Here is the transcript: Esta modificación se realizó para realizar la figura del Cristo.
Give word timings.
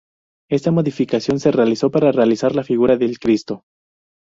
Esta 0.49 0.71
modificación 0.71 1.39
se 1.39 1.51
realizó 1.51 1.91
para 1.91 2.11
realizar 2.11 2.55
la 2.55 2.63
figura 2.63 2.97
del 2.97 3.19
Cristo. 3.19 3.65